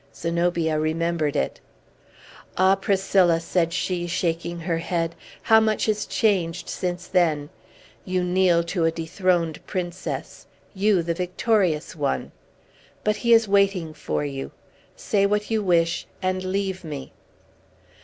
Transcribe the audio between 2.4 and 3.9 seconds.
"Ah, Priscilla!" said